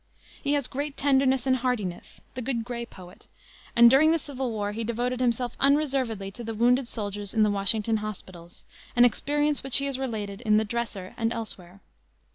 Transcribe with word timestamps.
He 0.41 0.53
has 0.53 0.65
great 0.65 0.97
tenderness 0.97 1.45
and 1.45 1.57
heartiness 1.57 2.21
"the 2.33 2.41
good 2.41 2.63
gray 2.65 2.87
poet;" 2.87 3.27
and 3.75 3.87
during 3.87 4.09
the 4.09 4.17
civil 4.17 4.49
war 4.49 4.71
he 4.71 4.83
devoted 4.83 5.19
himself 5.19 5.55
unreservedly 5.59 6.31
to 6.31 6.43
the 6.43 6.55
wounded 6.55 6.87
soldiers 6.87 7.35
in 7.35 7.43
the 7.43 7.51
Washington 7.51 7.97
hospitals 7.97 8.65
an 8.95 9.05
experience 9.05 9.61
which 9.61 9.77
he 9.77 9.85
has 9.85 9.99
related 9.99 10.41
in 10.41 10.57
the 10.57 10.65
Dresser 10.65 11.13
and 11.17 11.31
elsewhere. 11.31 11.81